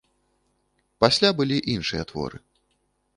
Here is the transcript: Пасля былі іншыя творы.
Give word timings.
Пасля 1.05 1.29
былі 1.41 1.57
іншыя 1.73 2.03
творы. 2.13 2.37